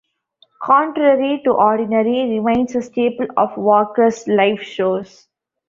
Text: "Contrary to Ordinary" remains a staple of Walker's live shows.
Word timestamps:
"Contrary 0.63 1.41
to 1.45 1.51
Ordinary" 1.51 2.39
remains 2.39 2.73
a 2.75 2.81
staple 2.81 3.27
of 3.37 3.55
Walker's 3.55 4.27
live 4.27 4.59
shows. 4.63 5.27